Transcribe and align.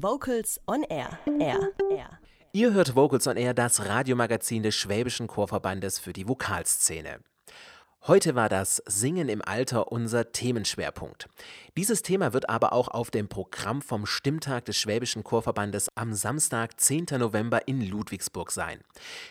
Vocals 0.00 0.60
on 0.68 0.84
Air. 0.84 1.18
Air. 1.40 1.72
Air. 1.90 2.20
Ihr 2.52 2.72
hört 2.72 2.94
Vocals 2.94 3.26
on 3.26 3.36
Air, 3.36 3.52
das 3.52 3.84
Radiomagazin 3.84 4.62
des 4.62 4.76
Schwäbischen 4.76 5.26
Chorverbandes 5.26 5.98
für 5.98 6.12
die 6.12 6.28
Vokalszene. 6.28 7.18
Heute 8.06 8.34
war 8.34 8.48
das 8.48 8.82
Singen 8.86 9.28
im 9.28 9.42
Alter 9.42 9.92
unser 9.92 10.32
Themenschwerpunkt. 10.32 11.28
Dieses 11.76 12.00
Thema 12.00 12.32
wird 12.32 12.48
aber 12.48 12.72
auch 12.72 12.88
auf 12.88 13.10
dem 13.10 13.28
Programm 13.28 13.82
vom 13.82 14.06
Stimmtag 14.06 14.64
des 14.64 14.78
Schwäbischen 14.78 15.24
Chorverbandes 15.24 15.88
am 15.94 16.14
Samstag, 16.14 16.80
10. 16.80 17.06
November 17.18 17.68
in 17.68 17.82
Ludwigsburg 17.82 18.50
sein. 18.50 18.80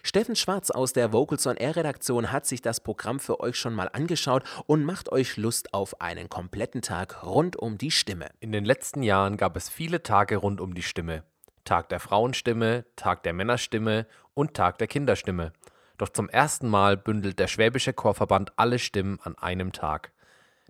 Steffen 0.04 0.36
Schwarz 0.36 0.70
aus 0.70 0.94
der 0.94 1.12
Vocals 1.12 1.48
on 1.48 1.58
Air 1.58 1.76
Redaktion 1.76 2.32
hat 2.32 2.46
sich 2.46 2.62
das 2.62 2.82
Programm 2.82 3.20
für 3.20 3.40
euch 3.40 3.56
schon 3.56 3.74
mal 3.74 3.90
angeschaut 3.92 4.44
und 4.68 4.84
macht 4.84 5.12
euch 5.12 5.38
Lust 5.38 5.74
auf 5.74 6.00
einen 6.02 6.30
kompletten 6.30 6.84
Tag 6.84 7.24
rund 7.24 7.56
um 7.56 7.80
die 7.80 7.92
Stimme. 7.92 8.28
In 8.42 8.52
den 8.52 8.66
letzten 8.66 9.02
Jahren 9.02 9.38
gab 9.38 9.56
es 9.56 9.70
viele 9.70 10.04
Tage 10.04 10.38
rund 10.38 10.62
um 10.62 10.76
die 10.76 10.84
Stimme. 10.84 11.24
Tag 11.64 11.90
der 11.90 12.00
Frauenstimme, 12.00 12.86
Tag 12.96 13.24
der 13.24 13.34
Männerstimme 13.34 14.06
und 14.36 14.54
Tag 14.54 14.78
der 14.78 14.88
Kinderstimme. 14.88 15.52
Doch 15.98 16.10
zum 16.10 16.30
ersten 16.30 16.70
Mal 16.70 16.96
bündelt 16.96 17.40
der 17.40 17.48
Schwäbische 17.48 17.94
Chorverband 17.94 18.54
alle 18.56 18.80
Stimmen 18.80 19.20
an 19.24 19.38
einem 19.38 19.72
Tag. 19.72 20.12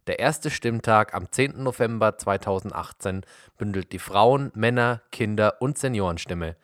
Der 0.08 0.20
erste 0.20 0.50
Stimmtag 0.50 1.14
am 1.14 1.30
10. 1.30 1.62
November 1.62 2.18
2018 2.18 3.26
bündelt 3.58 3.92
die 3.92 4.00
Frauen-, 4.00 4.52
Männer-, 4.56 5.02
Kinder- 5.12 5.62
und 5.62 5.78
Seniorenstimme. 5.78 6.56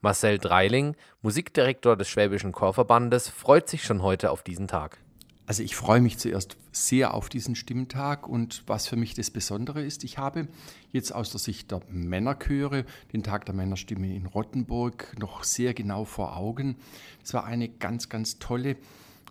Marcel 0.00 0.38
Dreiling, 0.38 0.96
Musikdirektor 1.20 1.96
des 1.96 2.08
Schwäbischen 2.08 2.52
Chorverbandes, 2.52 3.28
freut 3.28 3.68
sich 3.68 3.84
schon 3.84 4.02
heute 4.02 4.30
auf 4.30 4.42
diesen 4.42 4.66
Tag. 4.66 4.98
Also 5.46 5.62
ich 5.62 5.76
freue 5.76 6.00
mich 6.00 6.18
zuerst 6.18 6.56
sehr 6.72 7.14
auf 7.14 7.28
diesen 7.28 7.54
Stimmtag 7.54 8.26
und 8.26 8.64
was 8.66 8.88
für 8.88 8.96
mich 8.96 9.14
das 9.14 9.30
Besondere 9.30 9.82
ist, 9.82 10.02
ich 10.02 10.18
habe 10.18 10.48
jetzt 10.90 11.14
aus 11.14 11.30
der 11.30 11.38
Sicht 11.38 11.70
der 11.70 11.80
Männerchöre 11.88 12.84
den 13.12 13.22
Tag 13.22 13.46
der 13.46 13.54
Männerstimme 13.54 14.12
in 14.12 14.26
Rottenburg 14.26 15.14
noch 15.20 15.44
sehr 15.44 15.72
genau 15.72 16.04
vor 16.04 16.36
Augen. 16.36 16.76
Es 17.22 17.32
war 17.32 17.44
eine 17.44 17.68
ganz, 17.68 18.08
ganz 18.08 18.40
tolle 18.40 18.76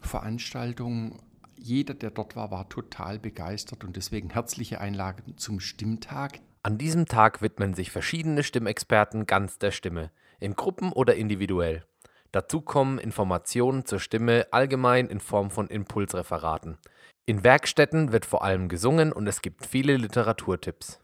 Veranstaltung. 0.02 1.20
Jeder, 1.58 1.94
der 1.94 2.12
dort 2.12 2.38
war, 2.38 2.50
war 2.50 2.70
total 2.70 3.20
begeistert 3.20 3.84
und 3.84 3.98
deswegen 3.98 4.30
herzliche 4.30 4.80
Einladung 4.80 5.38
zum 5.38 5.60
Stimmtag. 5.60 6.40
An 6.64 6.78
diesem 6.78 7.08
Tag 7.08 7.42
widmen 7.42 7.74
sich 7.74 7.92
verschiedene 7.92 8.44
Stimmexperten 8.44 9.26
ganz 9.26 9.60
der 9.60 9.72
Stimme, 9.72 10.12
in 10.40 10.56
Gruppen 10.56 10.94
oder 10.94 11.16
individuell. 11.16 11.84
Dazu 12.32 12.62
kommen 12.62 13.00
Informationen 13.00 13.86
zur 13.86 14.00
Stimme 14.00 14.48
allgemein 14.52 15.08
in 15.08 15.20
Form 15.20 15.52
von 15.52 15.68
Impulsreferaten. 15.68 16.78
In 17.26 17.44
Werkstätten 17.44 18.12
wird 18.12 18.26
vor 18.26 18.44
allem 18.44 18.70
gesungen 18.70 19.12
und 19.12 19.26
es 19.28 19.42
gibt 19.42 19.66
viele 19.66 19.98
Literaturtipps. 19.98 21.00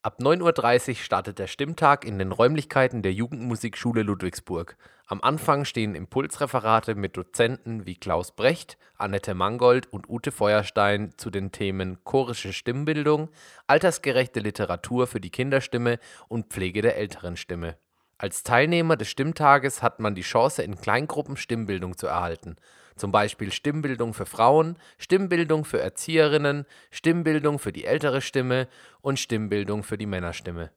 Ab 0.00 0.20
9.30 0.20 0.88
Uhr 0.88 0.94
startet 0.94 1.38
der 1.40 1.48
Stimmtag 1.48 2.04
in 2.04 2.18
den 2.18 2.30
Räumlichkeiten 2.30 3.02
der 3.02 3.12
Jugendmusikschule 3.12 4.02
Ludwigsburg. 4.02 4.76
Am 5.06 5.20
Anfang 5.20 5.64
stehen 5.64 5.96
Impulsreferate 5.96 6.94
mit 6.94 7.16
Dozenten 7.16 7.84
wie 7.84 7.96
Klaus 7.96 8.30
Brecht, 8.30 8.78
Annette 8.96 9.34
Mangold 9.34 9.92
und 9.92 10.08
Ute 10.08 10.30
Feuerstein 10.30 11.12
zu 11.16 11.30
den 11.30 11.50
Themen 11.50 11.98
chorische 12.04 12.52
Stimmbildung, 12.52 13.28
altersgerechte 13.66 14.38
Literatur 14.38 15.08
für 15.08 15.20
die 15.20 15.30
Kinderstimme 15.30 15.98
und 16.28 16.46
Pflege 16.52 16.80
der 16.80 16.96
älteren 16.96 17.36
Stimme. 17.36 17.76
Als 18.20 18.42
Teilnehmer 18.42 18.96
des 18.96 19.08
Stimmtages 19.08 19.80
hat 19.80 20.00
man 20.00 20.16
die 20.16 20.22
Chance, 20.22 20.64
in 20.64 20.80
Kleingruppen 20.80 21.36
Stimmbildung 21.36 21.96
zu 21.96 22.08
erhalten. 22.08 22.56
Zum 22.96 23.12
Beispiel 23.12 23.52
Stimmbildung 23.52 24.12
für 24.12 24.26
Frauen, 24.26 24.76
Stimmbildung 24.98 25.64
für 25.64 25.80
Erzieherinnen, 25.80 26.66
Stimmbildung 26.90 27.60
für 27.60 27.70
die 27.70 27.84
ältere 27.84 28.20
Stimme 28.20 28.66
und 29.02 29.20
Stimmbildung 29.20 29.84
für 29.84 29.96
die 29.96 30.06
Männerstimme. 30.06 30.72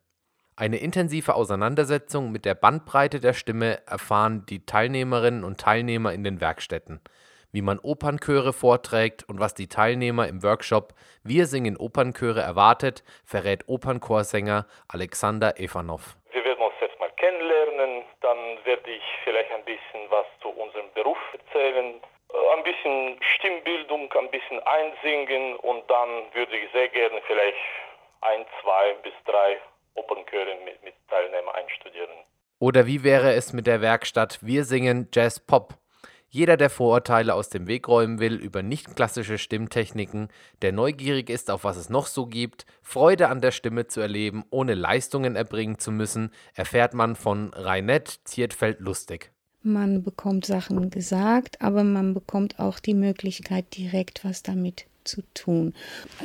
Eine 0.56 0.78
intensive 0.78 1.33
Auseinandersetzung 1.33 2.31
mit 2.31 2.45
der 2.45 2.53
Bandbreite 2.53 3.20
der 3.20 3.33
Stimme 3.33 3.83
erfahren 3.88 4.45
die 4.45 4.64
Teilnehmerinnen 4.67 5.44
und 5.44 5.59
Teilnehmer 5.59 6.14
in 6.14 6.23
den 6.23 6.42
Werkstätten. 6.42 7.00
Wie 7.52 7.64
man 7.64 7.80
Opernchöre 7.80 8.53
vorträgt 8.53 9.27
und 9.27 9.39
was 9.39 9.55
die 9.55 9.67
Teilnehmer 9.67 10.27
im 10.27 10.43
Workshop 10.43 10.93
Wir 11.23 11.48
singen 11.48 11.76
Opernchöre 11.76 12.42
erwartet, 12.42 13.04
verrät 13.26 13.67
Opernchorsänger 13.67 14.67
Alexander 14.87 15.54
kennenlernen. 15.54 16.20
Dann 18.31 18.64
werde 18.64 18.89
ich 18.89 19.03
vielleicht 19.25 19.52
ein 19.52 19.65
bisschen 19.65 20.09
was 20.09 20.25
zu 20.42 20.47
unserem 20.47 20.86
Beruf 20.93 21.17
erzählen, 21.33 21.95
äh, 21.95 22.55
ein 22.55 22.64
bisschen 22.64 23.17
Stimmbildung, 23.36 24.09
ein 24.14 24.31
bisschen 24.31 24.58
einsingen 24.64 25.58
und 25.58 25.83
dann 25.89 26.09
würde 26.33 26.55
ich 26.58 26.71
sehr 26.71 26.87
gerne 26.87 27.21
vielleicht 27.27 27.58
ein, 28.21 28.45
zwei 28.61 28.93
bis 29.03 29.11
drei 29.25 29.58
Opernchöre 29.95 30.55
mit, 30.64 30.81
mit 30.81 30.93
Teilnehmern 31.09 31.53
einstudieren. 31.55 32.23
Oder 32.59 32.87
wie 32.87 33.03
wäre 33.03 33.33
es 33.33 33.52
mit 33.52 33.67
der 33.67 33.81
Werkstatt 33.81 34.39
Wir 34.42 34.63
singen 34.63 35.09
Jazz 35.11 35.45
Pop? 35.45 35.73
Jeder, 36.33 36.55
der 36.55 36.69
Vorurteile 36.69 37.33
aus 37.33 37.49
dem 37.49 37.67
Weg 37.67 37.89
räumen 37.89 38.19
will 38.21 38.36
über 38.36 38.64
nicht 38.64 38.95
klassische 38.95 39.37
Stimmtechniken, 39.37 40.30
der 40.61 40.71
neugierig 40.71 41.30
ist, 41.30 41.52
auf 41.52 41.65
was 41.65 41.75
es 41.75 41.89
noch 41.89 42.08
so 42.08 42.25
gibt, 42.25 42.65
Freude 42.81 43.27
an 43.27 43.42
der 43.42 43.52
Stimme 43.52 43.87
zu 43.87 43.99
erleben, 43.99 44.45
ohne 44.49 44.73
Leistungen 44.73 45.36
erbringen 45.36 45.77
zu 45.77 45.92
müssen, 45.92 46.31
erfährt 46.53 46.93
man 46.93 47.17
von 47.17 47.53
Reinette 47.53 48.14
Ziertfeld-Lustig. 48.23 49.30
Man 49.61 50.03
bekommt 50.03 50.45
Sachen 50.45 50.89
gesagt, 50.89 51.61
aber 51.61 51.83
man 51.83 52.14
bekommt 52.14 52.59
auch 52.59 52.80
die 52.80 52.93
Möglichkeit, 52.95 53.75
direkt 53.75 54.23
was 54.23 54.42
damit 54.42 54.86
zu 55.04 55.22
tun. 55.34 55.73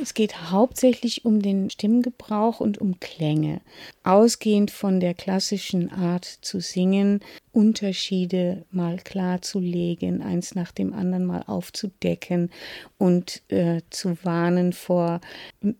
Es 0.01 0.13
geht 0.13 0.51
hauptsächlich 0.51 1.25
um 1.25 1.41
den 1.41 1.69
Stimmgebrauch 1.69 2.59
und 2.59 2.77
um 2.77 2.99
Klänge. 2.99 3.61
Ausgehend 4.03 4.71
von 4.71 4.99
der 4.99 5.13
klassischen 5.13 5.91
Art 5.91 6.25
zu 6.25 6.59
singen, 6.59 7.21
Unterschiede 7.51 8.65
mal 8.69 8.97
klarzulegen, 8.97 10.21
eins 10.21 10.53
nach 10.53 10.71
dem 10.71 10.93
anderen 10.93 11.25
mal 11.25 11.43
aufzudecken 11.47 12.51
und 12.99 13.41
äh, 13.47 13.81
zu 13.89 14.17
warnen 14.23 14.73
vor 14.73 15.21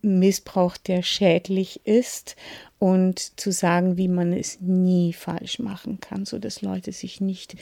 Missbrauch, 0.02 0.76
der 0.76 1.02
schädlich 1.02 1.86
ist 1.86 2.34
und 2.78 3.40
zu 3.40 3.50
sagen, 3.50 3.96
wie 3.96 4.08
man 4.08 4.32
es 4.32 4.60
nie 4.60 5.12
falsch 5.12 5.58
machen 5.58 6.00
kann, 6.00 6.24
so 6.24 6.38
dass 6.38 6.62
Leute 6.62 6.92
sich 6.92 7.20
nicht 7.20 7.56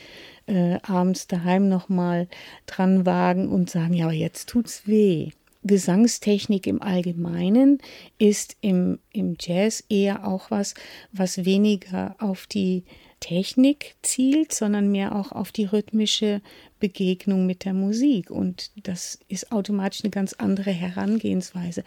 äh, 0.46 0.78
abends 0.82 1.26
daheim 1.26 1.68
noch 1.68 1.88
mal 1.88 2.28
dran 2.66 3.06
wagen 3.06 3.48
und 3.48 3.70
sagen, 3.70 3.94
ja, 3.94 4.04
aber 4.04 4.14
jetzt 4.14 4.48
tut's 4.48 4.86
weh. 4.86 5.30
Gesangstechnik 5.62 6.66
im 6.68 6.80
Allgemeinen 6.80 7.78
ist 8.18 8.56
im, 8.60 9.00
im 9.12 9.36
Jazz 9.40 9.82
eher 9.88 10.26
auch 10.26 10.50
was, 10.50 10.74
was 11.12 11.44
weniger 11.44 12.14
auf 12.20 12.46
die 12.46 12.84
Technik 13.18 13.96
zielt, 14.02 14.54
sondern 14.54 14.92
mehr 14.92 15.16
auch 15.16 15.32
auf 15.32 15.50
die 15.50 15.64
rhythmische 15.64 16.40
Begegnung 16.78 17.46
mit 17.46 17.64
der 17.64 17.74
Musik. 17.74 18.30
Und 18.30 18.70
das 18.76 19.18
ist 19.28 19.50
automatisch 19.50 20.04
eine 20.04 20.10
ganz 20.10 20.34
andere 20.34 20.70
Herangehensweise. 20.70 21.82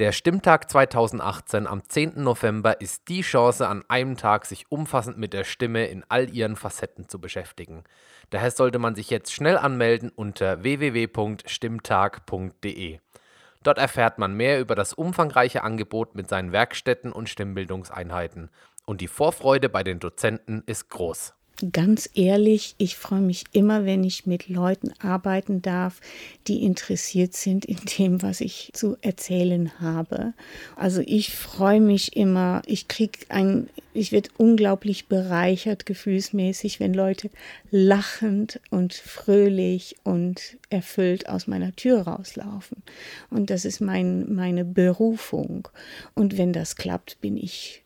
Der 0.00 0.10
Stimmtag 0.10 0.68
2018 0.72 1.68
am 1.68 1.88
10. 1.88 2.20
November 2.20 2.80
ist 2.80 3.06
die 3.06 3.20
Chance, 3.20 3.68
an 3.68 3.84
einem 3.86 4.16
Tag 4.16 4.44
sich 4.44 4.66
umfassend 4.68 5.18
mit 5.18 5.32
der 5.32 5.44
Stimme 5.44 5.86
in 5.86 6.04
all 6.08 6.34
ihren 6.34 6.56
Facetten 6.56 7.08
zu 7.08 7.20
beschäftigen. 7.20 7.84
Daher 8.30 8.50
sollte 8.50 8.80
man 8.80 8.96
sich 8.96 9.08
jetzt 9.08 9.32
schnell 9.32 9.56
anmelden 9.56 10.10
unter 10.10 10.64
www.stimmtag.de. 10.64 12.98
Dort 13.62 13.78
erfährt 13.78 14.18
man 14.18 14.34
mehr 14.34 14.58
über 14.58 14.74
das 14.74 14.94
umfangreiche 14.94 15.62
Angebot 15.62 16.16
mit 16.16 16.28
seinen 16.28 16.50
Werkstätten 16.50 17.12
und 17.12 17.28
Stimmbildungseinheiten. 17.28 18.50
Und 18.86 19.00
die 19.00 19.06
Vorfreude 19.06 19.68
bei 19.68 19.84
den 19.84 20.00
Dozenten 20.00 20.64
ist 20.66 20.90
groß 20.90 21.34
ganz 21.72 22.10
ehrlich, 22.14 22.74
ich 22.78 22.96
freue 22.96 23.20
mich 23.20 23.44
immer, 23.52 23.84
wenn 23.84 24.04
ich 24.04 24.26
mit 24.26 24.48
Leuten 24.48 24.92
arbeiten 25.00 25.62
darf, 25.62 26.00
die 26.46 26.64
interessiert 26.64 27.34
sind 27.34 27.64
in 27.64 27.78
dem, 27.98 28.22
was 28.22 28.40
ich 28.40 28.70
zu 28.72 28.96
erzählen 29.02 29.80
habe. 29.80 30.34
Also 30.76 31.02
ich 31.04 31.34
freue 31.34 31.80
mich 31.80 32.16
immer, 32.16 32.62
ich 32.66 32.88
kriege 32.88 33.18
ein, 33.28 33.68
ich 33.92 34.10
werde 34.10 34.30
unglaublich 34.36 35.06
bereichert 35.06 35.86
gefühlsmäßig, 35.86 36.80
wenn 36.80 36.94
Leute 36.94 37.30
lachend 37.70 38.60
und 38.70 38.94
fröhlich 38.94 39.96
und 40.02 40.56
erfüllt 40.70 41.28
aus 41.28 41.46
meiner 41.46 41.74
Tür 41.76 42.02
rauslaufen. 42.02 42.82
Und 43.30 43.50
das 43.50 43.64
ist 43.64 43.80
mein, 43.80 44.34
meine 44.34 44.64
Berufung. 44.64 45.68
Und 46.14 46.36
wenn 46.36 46.52
das 46.52 46.76
klappt, 46.76 47.20
bin 47.20 47.36
ich 47.36 47.84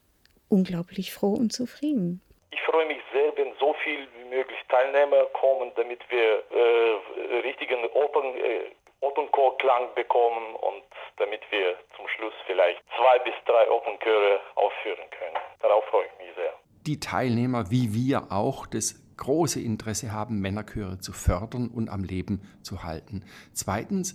unglaublich 0.49 1.13
froh 1.13 1.35
und 1.35 1.53
zufrieden. 1.53 2.23
Ich 2.51 2.61
freue 2.63 2.87
mich 2.87 2.99
wenn 3.39 3.55
so 3.61 3.73
viel 3.85 4.07
wie 4.19 4.29
möglich 4.37 4.59
Teilnehmer 4.69 5.25
kommen, 5.33 5.71
damit 5.77 6.01
wir 6.11 6.43
äh, 6.51 7.39
richtigen 7.47 7.87
Opern, 7.95 8.35
äh, 8.35 8.75
Opernchorklang 9.01 9.95
bekommen 9.95 10.57
und 10.57 10.83
damit 11.19 11.41
wir 11.51 11.77
zum 11.97 12.07
Schluss 12.09 12.35
vielleicht 12.47 12.83
zwei 12.97 13.19
bis 13.21 13.35
drei 13.47 13.71
Opernchöre 13.71 14.41
aufführen 14.57 15.09
können. 15.17 15.37
Darauf 15.63 15.85
freue 15.85 16.07
ich 16.07 16.27
mich 16.27 16.35
sehr. 16.35 16.53
Die 16.85 16.99
Teilnehmer, 16.99 17.71
wie 17.71 17.95
wir 17.95 18.33
auch, 18.33 18.67
das 18.67 18.97
große 19.17 19.61
Interesse 19.61 20.13
haben, 20.13 20.41
Männerchöre 20.41 20.99
zu 20.99 21.13
fördern 21.13 21.69
und 21.69 21.89
am 21.89 22.03
Leben 22.03 22.43
zu 22.63 22.83
halten. 22.83 23.25
Zweitens, 23.55 24.15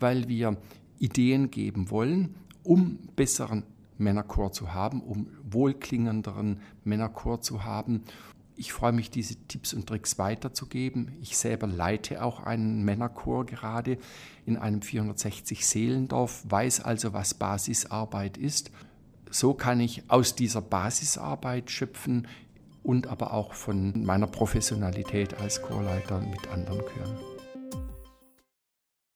weil 0.00 0.28
wir 0.28 0.56
Ideen 0.98 1.50
geben 1.50 1.90
wollen, 1.90 2.34
um 2.64 2.98
besseren 3.14 3.64
Männerchor 3.98 4.50
zu 4.50 4.74
haben, 4.74 5.00
um 5.00 5.28
wohlklingenderen 5.44 6.62
Männerchor 6.82 7.40
zu 7.40 7.64
haben. 7.64 8.04
Ich 8.56 8.72
freue 8.72 8.92
mich, 8.92 9.10
diese 9.10 9.34
Tipps 9.48 9.74
und 9.74 9.86
Tricks 9.88 10.18
weiterzugeben. 10.18 11.16
Ich 11.20 11.36
selber 11.36 11.66
leite 11.66 12.22
auch 12.22 12.40
einen 12.40 12.84
Männerchor 12.84 13.46
gerade 13.46 13.98
in 14.46 14.56
einem 14.56 14.80
460 14.80 15.66
Seelendorf, 15.66 16.44
weiß 16.48 16.80
also, 16.80 17.12
was 17.12 17.34
Basisarbeit 17.34 18.36
ist. 18.36 18.70
So 19.30 19.54
kann 19.54 19.80
ich 19.80 20.08
aus 20.08 20.36
dieser 20.36 20.62
Basisarbeit 20.62 21.70
schöpfen 21.70 22.28
und 22.84 23.08
aber 23.08 23.32
auch 23.32 23.54
von 23.54 24.04
meiner 24.04 24.28
Professionalität 24.28 25.34
als 25.40 25.60
Chorleiter 25.60 26.20
mit 26.20 26.46
anderen 26.48 26.80
Chören. 26.80 27.33